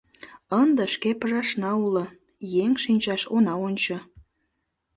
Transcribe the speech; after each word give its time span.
—Ынде 0.61 0.83
шке 0.93 1.09
пыжашна 1.19 1.71
уло, 1.85 2.05
еҥ 2.63 2.71
шинчаш 2.83 3.21
она 3.35 3.53
ончо. 3.67 3.97